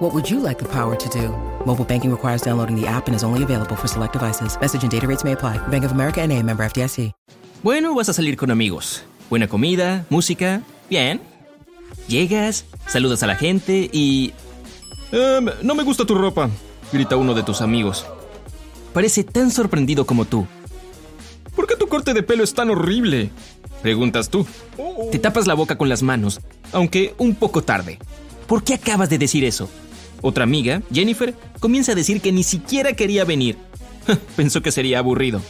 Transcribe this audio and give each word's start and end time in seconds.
What 0.00 0.14
would 0.14 0.30
you 0.30 0.40
like 0.40 0.58
the 0.58 0.64
power 0.64 0.96
to 0.96 1.08
do? 1.10 1.28
Mobile 1.66 1.84
banking 1.84 2.10
requires 2.10 2.40
downloading 2.40 2.74
the 2.74 2.86
app 2.86 3.06
and 3.06 3.14
is 3.14 3.22
only 3.22 3.42
available 3.42 3.76
for 3.76 3.86
select 3.86 4.14
devices. 4.14 4.58
Message 4.58 4.82
and 4.82 4.90
data 4.90 5.06
rates 5.06 5.24
may 5.24 5.32
apply. 5.32 5.58
Bank 5.68 5.84
of 5.84 5.92
America 5.92 6.22
and 6.22 6.32
a 6.32 6.42
member 6.42 6.64
FDIC. 6.64 7.12
Bueno, 7.62 7.94
vas 7.94 8.08
a 8.08 8.14
salir 8.14 8.38
con 8.38 8.50
amigos. 8.50 9.02
Buena 9.28 9.46
comida, 9.46 10.06
música. 10.08 10.62
Bien. 10.88 11.20
Llegas, 12.08 12.64
saludas 12.86 13.22
a 13.22 13.26
la 13.26 13.36
gente 13.36 13.90
y... 13.92 14.32
Em, 15.12 15.50
no 15.60 15.74
me 15.74 15.82
gusta 15.82 16.06
tu 16.06 16.14
ropa, 16.14 16.48
grita 16.90 17.16
uno 17.16 17.34
de 17.34 17.42
tus 17.42 17.60
amigos. 17.60 18.06
Parece 18.94 19.22
tan 19.22 19.50
sorprendido 19.50 20.06
como 20.06 20.24
tú. 20.24 20.46
¿Por 21.54 21.66
qué 21.66 21.76
tu 21.76 21.88
corte 21.88 22.14
de 22.14 22.22
pelo 22.22 22.42
es 22.42 22.54
tan 22.54 22.70
horrible? 22.70 23.30
Preguntas 23.82 24.30
tú. 24.30 24.46
Te 25.12 25.18
tapas 25.18 25.46
la 25.46 25.52
boca 25.52 25.76
con 25.76 25.90
las 25.90 26.02
manos, 26.02 26.40
aunque 26.72 27.14
un 27.18 27.34
poco 27.34 27.60
tarde. 27.60 27.98
¿Por 28.46 28.64
qué 28.64 28.74
acabas 28.74 29.10
de 29.10 29.18
decir 29.18 29.44
eso? 29.44 29.68
Otra 30.22 30.44
amiga, 30.44 30.82
Jennifer, 30.92 31.34
comienza 31.58 31.92
a 31.92 31.94
decir 31.94 32.20
que 32.20 32.32
ni 32.32 32.42
siquiera 32.42 32.92
quería 32.92 33.24
venir. 33.24 33.56
Pensó 34.36 34.62
que 34.62 34.72
sería 34.72 34.98
aburrido. 34.98 35.40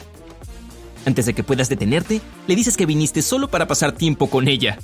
Antes 1.06 1.26
de 1.26 1.34
que 1.34 1.42
puedas 1.42 1.68
detenerte, 1.68 2.20
le 2.46 2.56
dices 2.56 2.76
que 2.76 2.86
viniste 2.86 3.22
solo 3.22 3.48
para 3.48 3.66
pasar 3.66 3.92
tiempo 3.92 4.28
con 4.28 4.48
ella. 4.48 4.78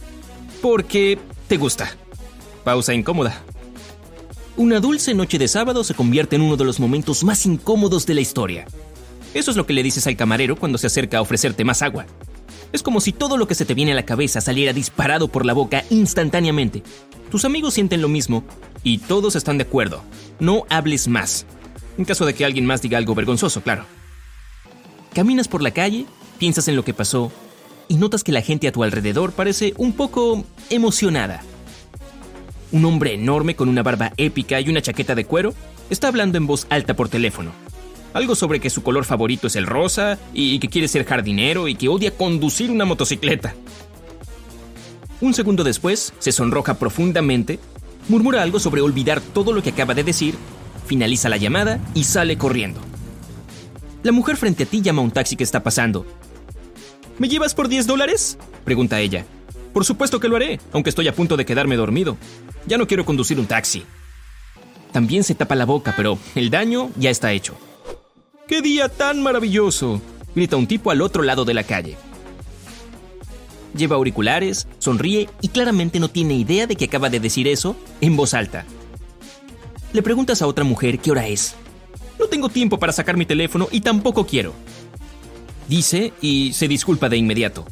Porque 0.62 1.18
te 1.48 1.56
gusta. 1.56 1.94
Pausa 2.64 2.94
incómoda. 2.94 3.42
Una 4.56 4.80
dulce 4.80 5.14
noche 5.14 5.38
de 5.38 5.48
sábado 5.48 5.84
se 5.84 5.94
convierte 5.94 6.36
en 6.36 6.42
uno 6.42 6.56
de 6.56 6.64
los 6.64 6.80
momentos 6.80 7.22
más 7.22 7.44
incómodos 7.44 8.06
de 8.06 8.14
la 8.14 8.22
historia. 8.22 8.66
Eso 9.34 9.50
es 9.50 9.56
lo 9.56 9.66
que 9.66 9.74
le 9.74 9.82
dices 9.82 10.06
al 10.06 10.16
camarero 10.16 10.56
cuando 10.56 10.78
se 10.78 10.86
acerca 10.86 11.18
a 11.18 11.20
ofrecerte 11.20 11.62
más 11.62 11.82
agua. 11.82 12.06
Es 12.72 12.82
como 12.82 13.00
si 13.00 13.12
todo 13.12 13.36
lo 13.36 13.46
que 13.48 13.54
se 13.54 13.64
te 13.64 13.74
viene 13.74 13.92
a 13.92 13.94
la 13.96 14.04
cabeza 14.04 14.40
saliera 14.40 14.72
disparado 14.72 15.28
por 15.28 15.46
la 15.46 15.52
boca 15.52 15.84
instantáneamente. 15.90 16.82
Tus 17.30 17.44
amigos 17.44 17.74
sienten 17.74 18.02
lo 18.02 18.08
mismo 18.08 18.44
y 18.82 18.98
todos 18.98 19.36
están 19.36 19.58
de 19.58 19.64
acuerdo. 19.64 20.02
No 20.40 20.64
hables 20.68 21.08
más. 21.08 21.46
En 21.98 22.04
caso 22.04 22.26
de 22.26 22.34
que 22.34 22.44
alguien 22.44 22.66
más 22.66 22.82
diga 22.82 22.98
algo 22.98 23.14
vergonzoso, 23.14 23.62
claro. 23.62 23.84
Caminas 25.14 25.48
por 25.48 25.62
la 25.62 25.70
calle, 25.70 26.06
piensas 26.38 26.68
en 26.68 26.76
lo 26.76 26.84
que 26.84 26.94
pasó 26.94 27.32
y 27.88 27.96
notas 27.96 28.24
que 28.24 28.32
la 28.32 28.42
gente 28.42 28.68
a 28.68 28.72
tu 28.72 28.82
alrededor 28.82 29.32
parece 29.32 29.72
un 29.76 29.92
poco 29.92 30.44
emocionada. 30.70 31.42
Un 32.72 32.84
hombre 32.84 33.14
enorme 33.14 33.56
con 33.56 33.68
una 33.68 33.82
barba 33.82 34.12
épica 34.16 34.60
y 34.60 34.68
una 34.68 34.82
chaqueta 34.82 35.14
de 35.14 35.24
cuero 35.24 35.54
está 35.88 36.08
hablando 36.08 36.36
en 36.36 36.46
voz 36.46 36.66
alta 36.68 36.94
por 36.94 37.08
teléfono. 37.08 37.52
Algo 38.16 38.34
sobre 38.34 38.60
que 38.60 38.70
su 38.70 38.82
color 38.82 39.04
favorito 39.04 39.46
es 39.46 39.56
el 39.56 39.66
rosa 39.66 40.18
y 40.32 40.58
que 40.58 40.70
quiere 40.70 40.88
ser 40.88 41.04
jardinero 41.04 41.68
y 41.68 41.74
que 41.74 41.90
odia 41.90 42.16
conducir 42.16 42.70
una 42.70 42.86
motocicleta. 42.86 43.54
Un 45.20 45.34
segundo 45.34 45.62
después, 45.62 46.14
se 46.18 46.32
sonroja 46.32 46.78
profundamente, 46.78 47.58
murmura 48.08 48.40
algo 48.40 48.58
sobre 48.58 48.80
olvidar 48.80 49.20
todo 49.20 49.52
lo 49.52 49.62
que 49.62 49.68
acaba 49.68 49.92
de 49.92 50.02
decir, 50.02 50.34
finaliza 50.86 51.28
la 51.28 51.36
llamada 51.36 51.78
y 51.92 52.04
sale 52.04 52.38
corriendo. 52.38 52.80
La 54.02 54.12
mujer 54.12 54.38
frente 54.38 54.62
a 54.62 54.66
ti 54.66 54.80
llama 54.80 55.02
a 55.02 55.04
un 55.04 55.10
taxi 55.10 55.36
que 55.36 55.44
está 55.44 55.62
pasando. 55.62 56.06
¿Me 57.18 57.28
llevas 57.28 57.54
por 57.54 57.68
10 57.68 57.86
dólares? 57.86 58.38
pregunta 58.64 58.98
ella. 58.98 59.26
Por 59.74 59.84
supuesto 59.84 60.20
que 60.20 60.28
lo 60.28 60.36
haré, 60.36 60.58
aunque 60.72 60.88
estoy 60.88 61.06
a 61.08 61.14
punto 61.14 61.36
de 61.36 61.44
quedarme 61.44 61.76
dormido. 61.76 62.16
Ya 62.66 62.78
no 62.78 62.86
quiero 62.86 63.04
conducir 63.04 63.38
un 63.38 63.46
taxi. 63.46 63.84
También 64.90 65.22
se 65.22 65.34
tapa 65.34 65.54
la 65.54 65.66
boca, 65.66 65.92
pero 65.94 66.18
el 66.34 66.48
daño 66.48 66.88
ya 66.96 67.10
está 67.10 67.32
hecho. 67.32 67.58
¡Qué 68.46 68.62
día 68.62 68.88
tan 68.88 69.22
maravilloso! 69.22 70.00
grita 70.36 70.56
un 70.56 70.68
tipo 70.68 70.92
al 70.92 71.02
otro 71.02 71.24
lado 71.24 71.44
de 71.44 71.54
la 71.54 71.64
calle. 71.64 71.96
Lleva 73.76 73.96
auriculares, 73.96 74.68
sonríe 74.78 75.28
y 75.40 75.48
claramente 75.48 75.98
no 75.98 76.08
tiene 76.08 76.34
idea 76.34 76.68
de 76.68 76.76
que 76.76 76.84
acaba 76.84 77.10
de 77.10 77.18
decir 77.18 77.48
eso 77.48 77.74
en 78.00 78.16
voz 78.16 78.34
alta. 78.34 78.64
Le 79.92 80.02
preguntas 80.02 80.42
a 80.42 80.46
otra 80.46 80.62
mujer 80.62 81.00
qué 81.00 81.10
hora 81.10 81.26
es. 81.26 81.56
No 82.20 82.26
tengo 82.26 82.48
tiempo 82.48 82.78
para 82.78 82.92
sacar 82.92 83.16
mi 83.16 83.26
teléfono 83.26 83.66
y 83.72 83.80
tampoco 83.80 84.26
quiero. 84.26 84.52
Dice 85.68 86.12
y 86.20 86.52
se 86.52 86.68
disculpa 86.68 87.08
de 87.08 87.16
inmediato. 87.16 87.66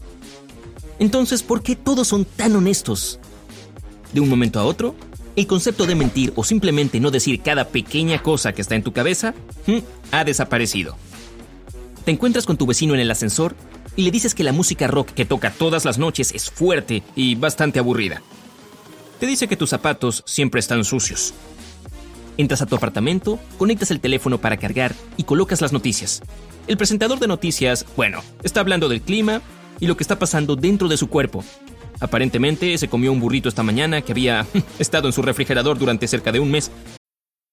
Entonces, 0.99 1.45
¿por 1.45 1.63
qué 1.63 1.77
todos 1.77 2.09
son 2.09 2.25
tan 2.25 2.57
honestos? 2.57 3.21
De 4.13 4.21
un 4.21 4.29
momento 4.29 4.59
a 4.59 4.65
otro, 4.65 4.97
el 5.37 5.47
concepto 5.47 5.87
de 5.87 5.95
mentir 5.95 6.33
o 6.37 6.45
simplemente 6.45 7.01
no 7.01 7.11
decir 7.11 7.41
cada 7.41 7.69
pequeña 7.69 8.23
cosa 8.23 8.53
que 8.53 8.63
está 8.63 8.75
en 8.75 8.83
tu 8.83 8.93
cabeza 8.93 9.35
hmm, 9.67 9.79
ha 10.13 10.25
desaparecido. 10.25 10.97
Te 12.05 12.11
encuentras 12.11 12.47
con 12.47 12.57
tu 12.57 12.67
vecino 12.67 12.95
en 12.95 13.01
el 13.01 13.11
ascensor 13.11 13.57
y 13.97 14.03
le 14.03 14.11
dices 14.11 14.35
que 14.35 14.45
la 14.45 14.53
música 14.53 14.87
rock 14.87 15.11
que 15.11 15.25
toca 15.25 15.51
todas 15.51 15.85
las 15.85 15.99
noches 15.99 16.33
es 16.35 16.51
fuerte 16.51 17.03
y 17.17 17.35
bastante 17.35 17.79
aburrida. 17.79 18.23
Te 19.21 19.27
dice 19.27 19.49
que 19.49 19.57
tus 19.57 19.71
zapatos 19.71 20.23
siempre 20.27 20.61
están 20.61 20.85
sucios. 20.85 21.35
Entras 22.37 22.63
a 22.63 22.67
tu 22.67 22.75
apartamento, 22.75 23.39
conectas 23.59 23.91
el 23.91 24.01
teléfono 24.01 24.39
para 24.39 24.57
cargar 24.57 24.95
y 25.17 25.23
colocas 25.23 25.61
las 25.61 25.73
noticias. 25.73 26.21
El 26.67 26.77
presentador 26.77 27.21
de 27.21 27.29
noticias, 27.29 27.87
bueno, 27.97 28.23
está 28.43 28.61
hablando 28.61 28.89
del 28.89 29.03
clima 29.03 29.41
y 29.81 29.87
lo 29.87 29.97
que 29.97 30.03
está 30.03 30.19
pasando 30.19 30.57
dentro 30.57 30.89
de 30.89 30.97
su 30.97 31.09
cuerpo. 31.09 31.45
Aparentemente 32.01 32.77
se 32.79 32.89
comió 32.89 33.13
un 33.13 33.21
burrito 33.21 33.49
esta 33.49 33.63
mañana 33.63 34.03
que 34.03 34.13
había 34.13 34.47
estado 34.79 35.09
en 35.09 35.13
su 35.13 35.23
refrigerador 35.23 35.79
durante 35.79 36.09
cerca 36.09 36.33
de 36.33 36.41
un 36.41 36.51
mes 36.51 36.71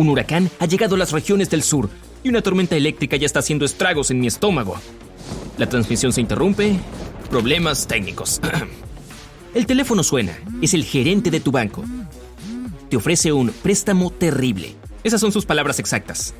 Un 0.00 0.08
huracán 0.08 0.48
ha 0.58 0.64
llegado 0.64 0.94
a 0.94 0.98
las 0.98 1.12
regiones 1.12 1.50
del 1.50 1.62
sur 1.62 1.90
y 2.24 2.30
una 2.30 2.40
tormenta 2.40 2.74
eléctrica 2.74 3.18
ya 3.18 3.26
está 3.26 3.40
haciendo 3.40 3.66
estragos 3.66 4.10
en 4.10 4.18
mi 4.18 4.28
estómago. 4.28 4.80
La 5.58 5.68
transmisión 5.68 6.10
se 6.14 6.22
interrumpe. 6.22 6.78
Problemas 7.28 7.86
técnicos. 7.86 8.40
El 9.54 9.66
teléfono 9.66 10.02
suena. 10.02 10.38
Es 10.62 10.72
el 10.72 10.84
gerente 10.84 11.30
de 11.30 11.40
tu 11.40 11.52
banco. 11.52 11.84
Te 12.88 12.96
ofrece 12.96 13.30
un 13.30 13.50
préstamo 13.50 14.10
terrible. 14.10 14.74
Esas 15.04 15.20
son 15.20 15.32
sus 15.32 15.44
palabras 15.44 15.78
exactas. 15.78 16.32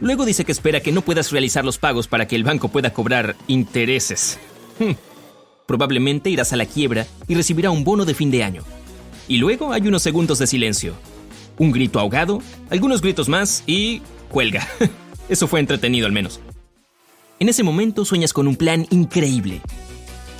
Luego 0.00 0.24
dice 0.24 0.44
que 0.44 0.52
espera 0.52 0.78
que 0.78 0.92
no 0.92 1.02
puedas 1.02 1.32
realizar 1.32 1.64
los 1.64 1.78
pagos 1.78 2.06
para 2.06 2.28
que 2.28 2.36
el 2.36 2.44
banco 2.44 2.68
pueda 2.68 2.92
cobrar 2.92 3.34
intereses. 3.48 4.38
Hmm. 4.78 4.92
Probablemente 5.66 6.30
irás 6.30 6.52
a 6.52 6.56
la 6.56 6.66
quiebra 6.66 7.08
y 7.26 7.34
recibirá 7.34 7.72
un 7.72 7.82
bono 7.82 8.04
de 8.04 8.14
fin 8.14 8.30
de 8.30 8.44
año. 8.44 8.62
Y 9.26 9.38
luego 9.38 9.72
hay 9.72 9.88
unos 9.88 10.02
segundos 10.02 10.38
de 10.38 10.46
silencio 10.46 10.94
un 11.58 11.72
grito 11.72 11.98
ahogado, 11.98 12.40
algunos 12.70 13.00
gritos 13.00 13.28
más 13.28 13.62
y 13.66 14.02
cuelga. 14.28 14.66
Eso 15.28 15.46
fue 15.46 15.60
entretenido 15.60 16.06
al 16.06 16.12
menos. 16.12 16.40
En 17.38 17.48
ese 17.48 17.62
momento 17.62 18.04
sueñas 18.04 18.32
con 18.32 18.46
un 18.46 18.56
plan 18.56 18.86
increíble. 18.90 19.60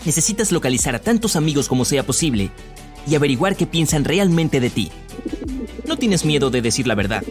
Necesitas 0.05 0.53
localizar 0.53 0.94
a 0.94 1.00
tantos 1.00 1.37
amigos 1.37 1.69
como 1.69 1.85
sea 1.85 2.05
posible 2.05 2.50
y 3.06 3.14
averiguar 3.14 3.56
qué 3.56 3.67
piensan 3.67 4.05
realmente 4.05 4.61
de 4.61 4.70
ti. 4.70 4.91
No 5.87 5.97
tienes 5.97 6.25
miedo 6.25 6.50
de 6.50 6.62
decir 6.62 6.87
la 6.87 6.94
verdad, 6.94 7.23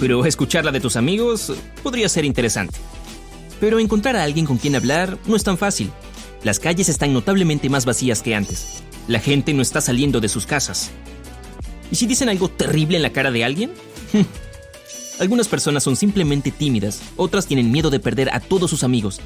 pero 0.00 0.26
escucharla 0.26 0.72
de 0.72 0.80
tus 0.80 0.96
amigos 0.96 1.52
podría 1.82 2.08
ser 2.08 2.24
interesante. 2.24 2.78
Pero 3.60 3.78
encontrar 3.78 4.16
a 4.16 4.24
alguien 4.24 4.46
con 4.46 4.58
quien 4.58 4.76
hablar 4.76 5.18
no 5.26 5.36
es 5.36 5.44
tan 5.44 5.56
fácil. 5.56 5.90
Las 6.42 6.58
calles 6.58 6.88
están 6.88 7.14
notablemente 7.14 7.70
más 7.70 7.86
vacías 7.86 8.20
que 8.20 8.34
antes. 8.34 8.82
La 9.08 9.20
gente 9.20 9.54
no 9.54 9.62
está 9.62 9.80
saliendo 9.80 10.20
de 10.20 10.28
sus 10.28 10.46
casas. 10.46 10.90
¿Y 11.90 11.96
si 11.96 12.06
dicen 12.06 12.28
algo 12.28 12.48
terrible 12.48 12.96
en 12.96 13.02
la 13.02 13.12
cara 13.12 13.30
de 13.30 13.44
alguien? 13.44 13.70
Algunas 15.20 15.46
personas 15.48 15.84
son 15.84 15.96
simplemente 15.96 16.50
tímidas, 16.50 17.00
otras 17.16 17.46
tienen 17.46 17.70
miedo 17.70 17.90
de 17.90 18.00
perder 18.00 18.34
a 18.34 18.40
todos 18.40 18.68
sus 18.70 18.82
amigos. 18.82 19.20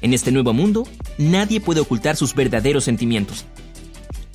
En 0.00 0.14
este 0.14 0.30
nuevo 0.30 0.52
mundo, 0.52 0.86
nadie 1.18 1.60
puede 1.60 1.80
ocultar 1.80 2.16
sus 2.16 2.34
verdaderos 2.34 2.84
sentimientos. 2.84 3.44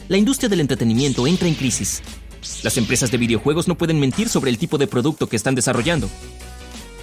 La 0.09 0.17
industria 0.17 0.49
del 0.49 0.59
entretenimiento 0.59 1.27
entra 1.27 1.47
en 1.47 1.55
crisis. 1.55 2.01
Las 2.63 2.75
empresas 2.77 3.11
de 3.11 3.17
videojuegos 3.17 3.67
no 3.67 3.77
pueden 3.77 3.99
mentir 3.99 4.27
sobre 4.27 4.49
el 4.49 4.57
tipo 4.57 4.77
de 4.77 4.87
producto 4.87 5.29
que 5.29 5.35
están 5.37 5.55
desarrollando. 5.55 6.09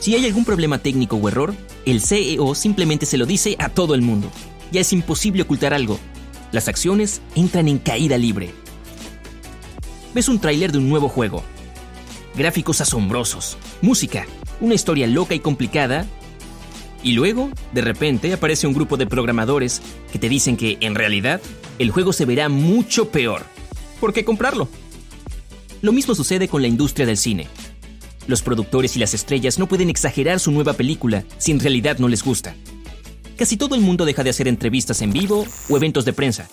Si 0.00 0.14
hay 0.14 0.26
algún 0.26 0.44
problema 0.44 0.78
técnico 0.78 1.16
o 1.16 1.28
error, 1.28 1.54
el 1.86 2.02
CEO 2.02 2.54
simplemente 2.54 3.06
se 3.06 3.16
lo 3.16 3.24
dice 3.24 3.56
a 3.58 3.68
todo 3.68 3.94
el 3.94 4.02
mundo. 4.02 4.30
ya 4.70 4.82
es 4.82 4.92
imposible 4.92 5.42
ocultar 5.42 5.72
algo. 5.72 5.98
Las 6.52 6.68
acciones 6.68 7.22
entran 7.34 7.68
en 7.68 7.78
caída 7.78 8.18
libre. 8.18 8.52
Ves 10.14 10.28
un 10.28 10.40
tráiler 10.40 10.72
de 10.72 10.78
un 10.78 10.88
nuevo 10.88 11.08
juego. 11.08 11.42
Gráficos 12.34 12.80
asombrosos, 12.80 13.56
música, 13.82 14.26
una 14.60 14.74
historia 14.74 15.06
loca 15.06 15.34
y 15.34 15.40
complicada. 15.40 16.06
Y 17.02 17.12
luego, 17.12 17.50
de 17.72 17.82
repente, 17.82 18.32
aparece 18.32 18.66
un 18.66 18.74
grupo 18.74 18.96
de 18.96 19.06
programadores 19.06 19.82
que 20.10 20.18
te 20.18 20.28
dicen 20.28 20.56
que, 20.56 20.78
en 20.80 20.94
realidad, 20.94 21.40
el 21.78 21.90
juego 21.90 22.12
se 22.12 22.24
verá 22.24 22.48
mucho 22.48 23.10
peor. 23.10 23.44
¿Por 24.00 24.12
qué 24.12 24.24
comprarlo? 24.24 24.68
Lo 25.82 25.92
mismo 25.92 26.14
sucede 26.14 26.48
con 26.48 26.62
la 26.62 26.68
industria 26.68 27.06
del 27.06 27.16
cine. 27.16 27.46
Los 28.26 28.42
productores 28.42 28.96
y 28.96 28.98
las 28.98 29.14
estrellas 29.14 29.58
no 29.58 29.68
pueden 29.68 29.90
exagerar 29.90 30.40
su 30.40 30.50
nueva 30.50 30.72
película 30.72 31.24
si 31.38 31.52
en 31.52 31.60
realidad 31.60 31.98
no 31.98 32.08
les 32.08 32.24
gusta. 32.24 32.54
Casi 33.36 33.56
todo 33.56 33.74
el 33.74 33.80
mundo 33.80 34.04
deja 34.04 34.24
de 34.24 34.30
hacer 34.30 34.48
entrevistas 34.48 35.00
en 35.02 35.12
vivo 35.12 35.46
o 35.68 35.76
eventos 35.76 36.04
de 36.04 36.12
prensa. 36.12 36.48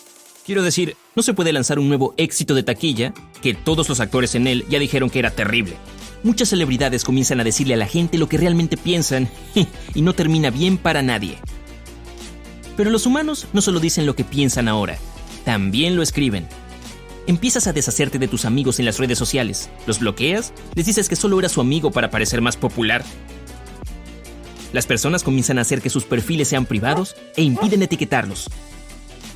Quiero 0.46 0.62
decir, 0.62 0.96
no 1.16 1.24
se 1.24 1.34
puede 1.34 1.52
lanzar 1.52 1.80
un 1.80 1.88
nuevo 1.88 2.14
éxito 2.18 2.54
de 2.54 2.62
taquilla 2.62 3.16
que 3.42 3.56
todos 3.56 3.90
los 3.90 4.00
actores 4.00 4.36
en 4.36 4.46
él 4.46 4.64
ya 4.70 4.78
dijeron 4.78 5.10
que 5.10 5.18
era 5.18 5.32
terrible. 5.32 5.76
Muchas 6.22 6.50
celebridades 6.50 7.04
comienzan 7.04 7.40
a 7.40 7.44
decirle 7.44 7.74
a 7.74 7.78
la 7.78 7.88
gente 7.88 8.20
lo 8.20 8.30
que 8.30 8.38
realmente 8.38 8.78
piensan 8.78 9.28
y 9.96 10.02
no 10.04 10.14
termina 10.14 10.52
bien 10.52 10.78
para 10.78 11.02
nadie. 11.02 11.40
Pero 12.78 12.92
los 12.92 13.08
humanos 13.08 13.48
no 13.54 13.62
solo 13.62 13.80
dicen 13.80 14.06
lo 14.06 14.16
que 14.16 14.24
piensan 14.24 14.68
ahora, 14.68 15.00
también 15.46 15.96
lo 15.96 16.04
escriben. 16.04 16.48
Empiezas 17.26 17.66
a 17.66 17.74
deshacerte 17.74 18.20
de 18.20 18.28
tus 18.28 18.46
amigos 18.46 18.78
en 18.78 18.86
las 18.86 19.00
redes 19.00 19.18
sociales, 19.18 19.72
los 19.88 19.98
bloqueas, 19.98 20.54
les 20.76 20.86
dices 20.86 21.10
que 21.10 21.16
solo 21.16 21.40
era 21.40 21.50
su 21.50 21.60
amigo 21.60 21.90
para 21.90 22.12
parecer 22.12 22.42
más 22.42 22.56
popular. 22.56 23.04
Las 24.74 24.86
personas 24.86 25.24
comienzan 25.24 25.58
a 25.58 25.62
hacer 25.62 25.82
que 25.82 25.90
sus 25.90 26.04
perfiles 26.04 26.50
sean 26.50 26.68
privados 26.68 27.16
e 27.36 27.42
impiden 27.42 27.82
etiquetarlos. 27.82 28.48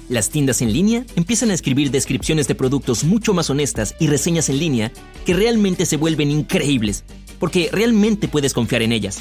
Las 0.10 0.32
tiendas 0.32 0.64
en 0.64 0.74
línea 0.74 1.06
empiezan 1.16 1.52
a 1.52 1.54
escribir 1.54 1.92
descripciones 1.92 2.48
de 2.48 2.56
productos 2.56 3.04
mucho 3.04 3.36
más 3.36 3.52
honestas 3.52 3.96
y 4.00 4.08
reseñas 4.08 4.50
en 4.50 4.58
línea 4.58 4.92
que 5.24 5.36
realmente 5.36 5.86
se 5.86 5.98
vuelven 5.98 6.32
increíbles, 6.32 7.04
porque 7.38 7.70
realmente 7.72 8.28
puedes 8.28 8.56
confiar 8.56 8.82
en 8.82 8.92
ellas. 8.92 9.20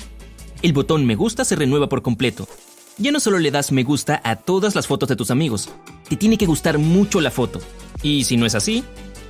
El 0.63 0.73
botón 0.73 1.05
me 1.05 1.15
gusta 1.15 1.45
se 1.45 1.57
renueva 1.57 1.91
por 1.91 2.01
completo. 2.01 2.49
Ya 2.97 3.13
no 3.13 3.21
solo 3.21 3.39
le 3.39 3.51
das 3.51 3.71
me 3.71 3.85
gusta 3.85 4.23
a 4.25 4.37
todas 4.37 4.75
las 4.75 4.87
fotos 4.87 5.11
de 5.11 5.17
tus 5.17 5.31
amigos, 5.31 5.69
te 6.09 6.17
tiene 6.17 6.39
que 6.39 6.47
gustar 6.47 6.79
mucho 6.79 7.21
la 7.21 7.31
foto, 7.31 7.61
y 8.03 8.25
si 8.25 8.39
no 8.39 8.47
es 8.47 8.55
así, 8.55 8.83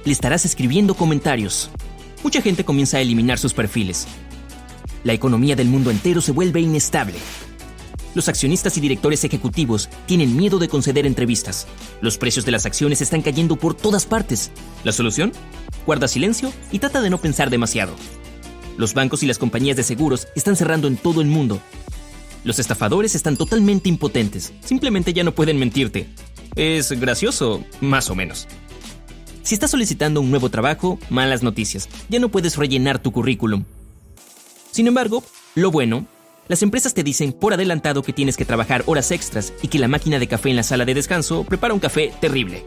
le 0.04 0.12
estarás 0.12 0.44
escribiendo 0.44 0.94
comentarios. 0.94 1.70
Mucha 2.22 2.40
gente 2.40 2.64
comienza 2.64 2.98
a 2.98 3.00
eliminar 3.00 3.38
sus 3.38 3.52
perfiles. 3.52 4.06
La 5.02 5.12
economía 5.12 5.56
del 5.56 5.66
mundo 5.66 5.90
entero 5.90 6.20
se 6.20 6.30
vuelve 6.32 6.60
inestable. 6.60 7.18
Los 8.14 8.28
accionistas 8.28 8.76
y 8.76 8.80
directores 8.80 9.24
ejecutivos 9.24 9.88
tienen 10.06 10.36
miedo 10.36 10.58
de 10.58 10.68
conceder 10.68 11.06
entrevistas. 11.06 11.66
Los 12.00 12.18
precios 12.18 12.44
de 12.44 12.52
las 12.52 12.66
acciones 12.66 13.00
están 13.00 13.22
cayendo 13.22 13.56
por 13.56 13.74
todas 13.74 14.06
partes. 14.06 14.50
¿La 14.84 14.92
solución? 14.92 15.32
Guarda 15.86 16.08
silencio 16.08 16.52
y 16.72 16.78
trata 16.78 17.00
de 17.00 17.10
no 17.10 17.18
pensar 17.18 17.50
demasiado. 17.50 17.94
Los 18.76 18.94
bancos 18.94 19.22
y 19.22 19.26
las 19.26 19.38
compañías 19.38 19.76
de 19.76 19.82
seguros 19.82 20.28
están 20.36 20.56
cerrando 20.56 20.88
en 20.88 20.96
todo 20.96 21.20
el 21.20 21.26
mundo. 21.26 21.60
Los 22.44 22.58
estafadores 22.58 23.14
están 23.14 23.36
totalmente 23.36 23.88
impotentes. 23.88 24.52
Simplemente 24.64 25.12
ya 25.12 25.24
no 25.24 25.34
pueden 25.34 25.58
mentirte. 25.58 26.08
Es 26.54 26.92
gracioso, 26.92 27.64
más 27.80 28.08
o 28.10 28.14
menos. 28.14 28.46
Si 29.42 29.54
estás 29.54 29.70
solicitando 29.70 30.20
un 30.20 30.30
nuevo 30.30 30.50
trabajo, 30.50 30.98
malas 31.10 31.42
noticias. 31.42 31.88
Ya 32.08 32.20
no 32.20 32.30
puedes 32.30 32.56
rellenar 32.56 33.00
tu 33.00 33.12
currículum. 33.12 33.64
Sin 34.70 34.86
embargo, 34.86 35.24
lo 35.54 35.70
bueno, 35.70 36.06
las 36.48 36.62
empresas 36.62 36.94
te 36.94 37.04
dicen 37.04 37.32
por 37.32 37.52
adelantado 37.52 38.02
que 38.02 38.14
tienes 38.14 38.36
que 38.36 38.46
trabajar 38.46 38.82
horas 38.86 39.10
extras 39.10 39.52
y 39.62 39.68
que 39.68 39.78
la 39.78 39.86
máquina 39.86 40.18
de 40.18 40.28
café 40.28 40.48
en 40.48 40.56
la 40.56 40.62
sala 40.62 40.86
de 40.86 40.94
descanso 40.94 41.44
prepara 41.44 41.74
un 41.74 41.80
café 41.80 42.12
terrible. 42.20 42.64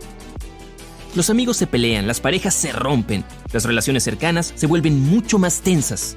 Los 1.15 1.29
amigos 1.29 1.57
se 1.57 1.67
pelean, 1.67 2.07
las 2.07 2.21
parejas 2.21 2.53
se 2.53 2.71
rompen, 2.71 3.25
las 3.51 3.65
relaciones 3.65 4.03
cercanas 4.03 4.53
se 4.55 4.67
vuelven 4.67 5.01
mucho 5.01 5.39
más 5.39 5.61
tensas. 5.61 6.15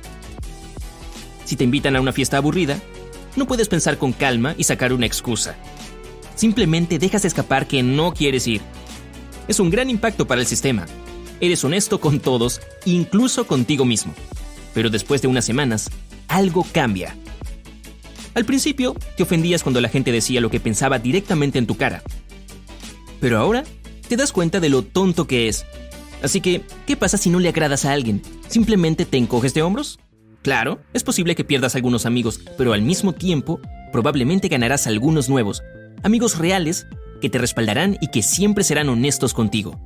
Si 1.45 1.57
te 1.57 1.65
invitan 1.65 1.97
a 1.97 2.01
una 2.01 2.13
fiesta 2.13 2.37
aburrida, 2.37 2.79
no 3.35 3.47
puedes 3.47 3.69
pensar 3.69 3.99
con 3.99 4.13
calma 4.13 4.55
y 4.57 4.65
sacar 4.65 4.93
una 4.93 5.07
excusa. 5.07 5.57
Simplemente 6.35 6.99
dejas 6.99 7.25
escapar 7.25 7.67
que 7.67 7.83
no 7.83 8.13
quieres 8.13 8.47
ir. 8.47 8.61
Es 9.49 9.59
un 9.59 9.71
gran 9.71 9.91
impacto 9.91 10.27
para 10.27 10.41
el 10.41 10.47
sistema. 10.47 10.87
Eres 11.41 11.65
honesto 11.65 12.01
con 12.01 12.21
todos, 12.21 12.61
incluso 12.85 13.47
contigo 13.47 13.85
mismo. 13.85 14.15
Pero 14.75 14.91
después 14.91 15.23
de 15.23 15.29
unas 15.29 15.45
semanas, 15.45 15.91
algo 16.29 16.65
cambia. 16.73 17.17
Al 18.35 18.45
principio, 18.45 18.95
te 19.17 19.23
ofendías 19.23 19.63
cuando 19.63 19.81
la 19.81 19.89
gente 19.89 20.13
decía 20.13 20.41
lo 20.41 20.51
que 20.51 20.61
pensaba 20.61 20.99
directamente 20.99 21.59
en 21.59 21.67
tu 21.67 21.77
cara. 21.77 22.03
Pero 23.21 23.39
ahora, 23.39 23.65
te 24.09 24.17
das 24.17 24.33
cuenta 24.33 24.61
de 24.61 24.69
lo 24.69 24.83
tonto 24.83 25.27
que 25.27 25.49
es. 25.49 25.65
Así 26.23 26.41
que, 26.41 26.63
¿qué 26.87 26.97
pasa 26.97 27.17
si 27.17 27.31
no 27.31 27.39
le 27.39 27.49
agradas 27.49 27.85
a 27.85 27.93
alguien? 27.93 28.23
¿Simplemente 28.49 29.05
te 29.05 29.19
encoges 29.19 29.55
de 29.55 29.63
hombros? 29.63 29.99
Claro, 30.43 30.81
es 30.93 31.05
posible 31.05 31.35
que 31.35 31.45
pierdas 31.45 31.75
algunos 31.75 32.07
amigos, 32.07 32.41
pero 32.59 32.73
al 32.73 32.83
mismo 32.83 33.13
tiempo, 33.13 33.61
probablemente 33.93 34.49
ganarás 34.49 34.87
algunos 34.87 35.29
nuevos, 35.29 35.63
amigos 36.03 36.37
reales 36.37 36.87
que 37.21 37.31
te 37.31 37.39
respaldarán 37.39 37.97
y 38.01 38.09
que 38.09 38.23
siempre 38.23 38.65
serán 38.65 38.89
honestos 38.89 39.33
contigo. 39.33 39.81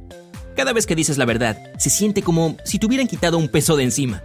Cada 0.56 0.72
vez 0.72 0.86
que 0.86 0.96
dices 0.96 1.18
la 1.18 1.24
verdad, 1.24 1.56
se 1.78 1.90
siente 1.90 2.22
como 2.22 2.56
si 2.64 2.80
te 2.80 2.86
hubieran 2.86 3.06
quitado 3.06 3.38
un 3.38 3.48
peso 3.48 3.76
de 3.76 3.84
encima. 3.84 4.24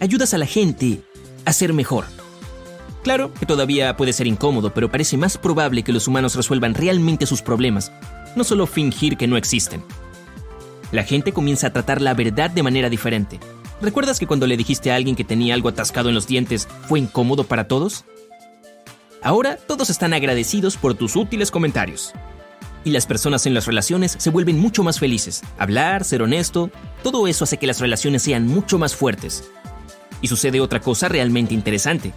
Ayudas 0.00 0.34
a 0.34 0.38
la 0.38 0.44
gente 0.44 1.00
a 1.46 1.54
ser 1.54 1.72
mejor. 1.72 2.04
Claro 3.06 3.32
que 3.32 3.46
todavía 3.46 3.96
puede 3.96 4.12
ser 4.12 4.26
incómodo, 4.26 4.74
pero 4.74 4.90
parece 4.90 5.16
más 5.16 5.38
probable 5.38 5.84
que 5.84 5.92
los 5.92 6.08
humanos 6.08 6.34
resuelvan 6.34 6.74
realmente 6.74 7.24
sus 7.24 7.40
problemas, 7.40 7.92
no 8.34 8.42
solo 8.42 8.66
fingir 8.66 9.16
que 9.16 9.28
no 9.28 9.36
existen. 9.36 9.84
La 10.90 11.04
gente 11.04 11.30
comienza 11.30 11.68
a 11.68 11.72
tratar 11.72 12.02
la 12.02 12.14
verdad 12.14 12.50
de 12.50 12.64
manera 12.64 12.90
diferente. 12.90 13.38
¿Recuerdas 13.80 14.18
que 14.18 14.26
cuando 14.26 14.48
le 14.48 14.56
dijiste 14.56 14.90
a 14.90 14.96
alguien 14.96 15.14
que 15.14 15.22
tenía 15.22 15.54
algo 15.54 15.68
atascado 15.68 16.08
en 16.08 16.16
los 16.16 16.26
dientes 16.26 16.66
fue 16.88 16.98
incómodo 16.98 17.44
para 17.44 17.68
todos? 17.68 18.04
Ahora 19.22 19.56
todos 19.56 19.88
están 19.88 20.12
agradecidos 20.12 20.76
por 20.76 20.94
tus 20.94 21.14
útiles 21.14 21.52
comentarios. 21.52 22.12
Y 22.82 22.90
las 22.90 23.06
personas 23.06 23.46
en 23.46 23.54
las 23.54 23.66
relaciones 23.66 24.16
se 24.18 24.30
vuelven 24.30 24.58
mucho 24.58 24.82
más 24.82 24.98
felices. 24.98 25.44
Hablar, 25.58 26.02
ser 26.02 26.22
honesto, 26.22 26.72
todo 27.04 27.28
eso 27.28 27.44
hace 27.44 27.58
que 27.58 27.68
las 27.68 27.78
relaciones 27.78 28.22
sean 28.22 28.48
mucho 28.48 28.80
más 28.80 28.96
fuertes. 28.96 29.48
Y 30.22 30.26
sucede 30.26 30.60
otra 30.60 30.80
cosa 30.80 31.06
realmente 31.08 31.54
interesante. 31.54 32.12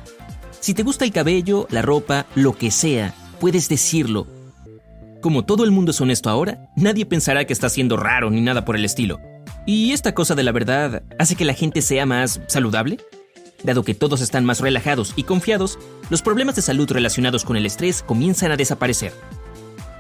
Si 0.60 0.74
te 0.74 0.84
gusta 0.84 1.06
el 1.06 1.12
cabello, 1.14 1.68
la 1.70 1.82
ropa, 1.82 2.26
lo 2.36 2.58
que 2.58 2.70
sea, 2.70 3.14
puedes 3.40 3.70
decirlo. 3.70 4.28
Como 5.22 5.46
todo 5.46 5.64
el 5.64 5.72
mundo 5.72 5.92
es 5.92 6.02
honesto 6.02 6.30
ahora, 6.30 6.70
nadie 6.76 7.06
pensará 7.06 7.46
que 7.46 7.54
está 7.54 7.70
siendo 7.70 7.96
raro 7.96 8.30
ni 8.30 8.42
nada 8.42 8.66
por 8.66 8.76
el 8.76 8.84
estilo. 8.84 9.22
¿Y 9.66 9.92
esta 9.92 10.14
cosa 10.14 10.36
de 10.36 10.44
la 10.44 10.52
verdad 10.52 11.04
hace 11.18 11.36
que 11.36 11.46
la 11.46 11.54
gente 11.54 11.82
sea 11.82 12.06
más 12.06 12.42
saludable? 12.48 12.98
Dado 13.64 13.84
que 13.84 13.94
todos 13.94 14.20
están 14.22 14.44
más 14.44 14.60
relajados 14.60 15.14
y 15.16 15.24
confiados, 15.24 15.80
los 16.10 16.22
problemas 16.22 16.56
de 16.56 16.62
salud 16.62 16.90
relacionados 16.92 17.46
con 17.46 17.56
el 17.56 17.66
estrés 17.66 18.04
comienzan 18.04 18.52
a 18.52 18.58
desaparecer. 18.58 19.14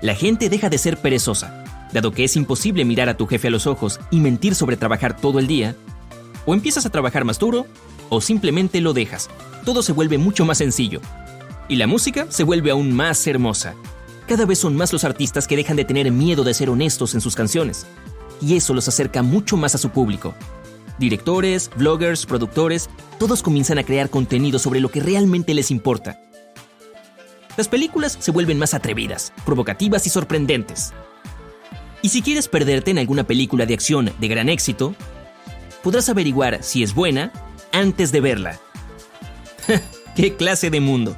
La 0.01 0.15
gente 0.15 0.49
deja 0.49 0.69
de 0.69 0.77
ser 0.77 0.97
perezosa, 0.97 1.63
dado 1.93 2.11
que 2.11 2.25
es 2.25 2.35
imposible 2.35 2.83
mirar 2.85 3.07
a 3.09 3.17
tu 3.17 3.27
jefe 3.27 3.47
a 3.47 3.51
los 3.51 3.65
ojos 3.67 3.99
y 4.11 4.19
mentir 4.19 4.55
sobre 4.55 4.77
trabajar 4.77 5.15
todo 5.15 5.39
el 5.39 5.47
día, 5.47 5.75
o 6.45 6.53
empiezas 6.53 6.85
a 6.85 6.89
trabajar 6.89 7.23
más 7.23 7.39
duro, 7.39 7.65
o 8.09 8.21
simplemente 8.21 8.81
lo 8.81 8.93
dejas. 8.93 9.29
Todo 9.69 9.83
se 9.83 9.93
vuelve 9.93 10.17
mucho 10.17 10.45
más 10.45 10.57
sencillo. 10.57 10.99
Y 11.67 11.75
la 11.75 11.85
música 11.85 12.25
se 12.29 12.43
vuelve 12.43 12.71
aún 12.71 12.91
más 12.91 13.27
hermosa. 13.27 13.75
Cada 14.25 14.47
vez 14.47 14.57
son 14.57 14.75
más 14.75 14.91
los 14.91 15.03
artistas 15.03 15.45
que 15.45 15.55
dejan 15.55 15.77
de 15.77 15.85
tener 15.85 16.11
miedo 16.11 16.43
de 16.43 16.55
ser 16.55 16.71
honestos 16.71 17.13
en 17.13 17.21
sus 17.21 17.35
canciones, 17.35 17.85
y 18.41 18.55
eso 18.55 18.73
los 18.73 18.87
acerca 18.87 19.21
mucho 19.21 19.57
más 19.57 19.75
a 19.75 19.77
su 19.77 19.91
público. 19.91 20.33
Directores, 20.97 21.69
bloggers, 21.75 22.25
productores, 22.25 22.89
todos 23.19 23.43
comienzan 23.43 23.77
a 23.77 23.83
crear 23.83 24.09
contenido 24.09 24.57
sobre 24.57 24.79
lo 24.79 24.89
que 24.89 25.01
realmente 25.01 25.53
les 25.53 25.69
importa. 25.69 26.19
Las 27.55 27.67
películas 27.67 28.17
se 28.19 28.31
vuelven 28.31 28.57
más 28.57 28.73
atrevidas, 28.73 29.33
provocativas 29.45 30.07
y 30.07 30.09
sorprendentes. 30.09 30.93
Y 32.01 32.09
si 32.09 32.23
quieres 32.23 32.47
perderte 32.47 32.89
en 32.89 32.97
alguna 32.97 33.23
película 33.23 33.67
de 33.67 33.75
acción 33.75 34.11
de 34.19 34.27
gran 34.27 34.49
éxito, 34.49 34.95
podrás 35.83 36.09
averiguar 36.09 36.63
si 36.63 36.81
es 36.81 36.95
buena 36.95 37.31
antes 37.71 38.11
de 38.11 38.21
verla. 38.21 38.59
¡Qué 40.15 40.35
clase 40.35 40.69
de 40.69 40.79
mundo! 40.79 41.15